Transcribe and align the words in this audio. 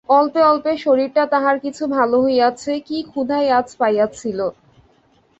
অল্পে 0.11 0.41
অল্পে 0.43 0.73
শরীরটা 0.77 1.23
তাহার 1.33 1.57
কিছু 1.59 1.83
ভালো 1.97 2.17
হইয়াছে, 2.21 2.71
কী 2.87 2.97
ক্ষুধাই 3.09 3.47
আজ 3.51 3.67
পাইয়াছিল! 3.79 4.39